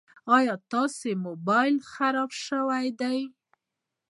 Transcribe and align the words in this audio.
ایا 0.35 0.55
ستا 0.65 0.81
مبایل 1.25 1.75
خراب 1.91 2.31
شوی 2.45 2.87
ده؟ 2.99 3.13